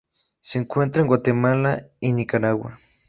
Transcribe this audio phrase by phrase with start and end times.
[0.41, 2.79] Se encuentra en Guatemala y Nicaragua.